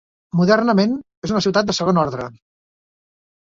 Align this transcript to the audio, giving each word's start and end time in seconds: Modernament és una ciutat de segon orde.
Modernament 0.37 0.95
és 1.29 1.35
una 1.35 1.43
ciutat 1.47 1.69
de 1.71 1.77
segon 1.81 2.01
orde. 2.07 2.29